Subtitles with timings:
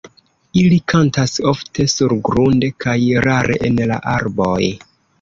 [0.61, 4.61] Ili kantas ofte surgrunde kaj rare en la arboj.